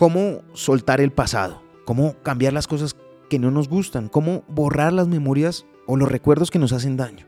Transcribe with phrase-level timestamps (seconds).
[0.00, 2.96] cómo soltar el pasado, cómo cambiar las cosas
[3.28, 7.26] que no nos gustan, cómo borrar las memorias o los recuerdos que nos hacen daño.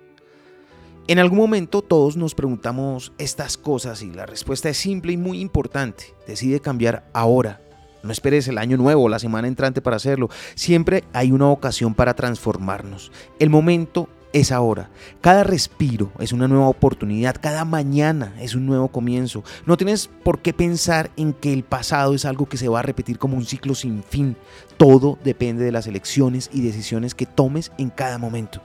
[1.06, 5.42] En algún momento todos nos preguntamos estas cosas y la respuesta es simple y muy
[5.42, 6.14] importante.
[6.26, 7.60] Decide cambiar ahora.
[8.02, 10.30] No esperes el año nuevo o la semana entrante para hacerlo.
[10.54, 13.12] Siempre hay una ocasión para transformarnos.
[13.38, 14.90] El momento es ahora.
[15.20, 19.44] Cada respiro es una nueva oportunidad, cada mañana es un nuevo comienzo.
[19.66, 22.82] No tienes por qué pensar en que el pasado es algo que se va a
[22.82, 24.36] repetir como un ciclo sin fin.
[24.76, 28.62] Todo depende de las elecciones y decisiones que tomes en cada momento.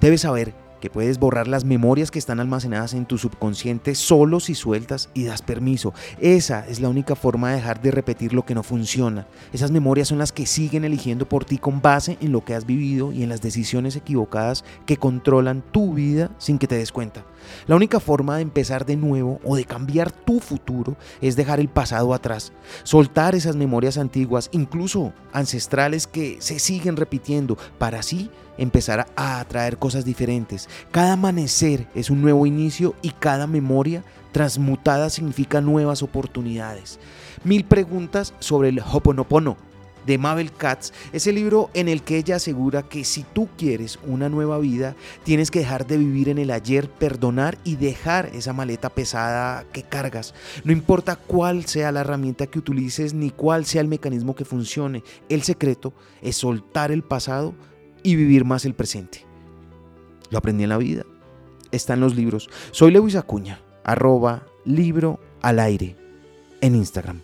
[0.00, 4.56] Debes saber que puedes borrar las memorias que están almacenadas en tu subconsciente solo si
[4.56, 5.94] sueltas y das permiso.
[6.18, 9.28] Esa es la única forma de dejar de repetir lo que no funciona.
[9.52, 12.66] Esas memorias son las que siguen eligiendo por ti con base en lo que has
[12.66, 17.24] vivido y en las decisiones equivocadas que controlan tu vida sin que te des cuenta.
[17.68, 21.68] La única forma de empezar de nuevo o de cambiar tu futuro es dejar el
[21.68, 22.52] pasado atrás,
[22.82, 29.78] soltar esas memorias antiguas, incluso ancestrales que se siguen repitiendo, para así empezar a atraer
[29.78, 30.68] cosas diferentes.
[30.90, 36.98] Cada amanecer es un nuevo inicio y cada memoria transmutada significa nuevas oportunidades.
[37.44, 39.56] Mil preguntas sobre el Hoponopono
[40.06, 43.98] de Mabel Katz es el libro en el que ella asegura que si tú quieres
[44.06, 48.52] una nueva vida, tienes que dejar de vivir en el ayer, perdonar y dejar esa
[48.52, 50.34] maleta pesada que cargas.
[50.64, 55.02] No importa cuál sea la herramienta que utilices ni cuál sea el mecanismo que funcione,
[55.28, 57.54] el secreto es soltar el pasado
[58.02, 59.31] y vivir más el presente.
[60.32, 61.04] Lo aprendí en la vida.
[61.70, 62.48] Está en los libros.
[62.70, 65.94] Soy Lewis Acuña, arroba libro al aire
[66.62, 67.20] en Instagram.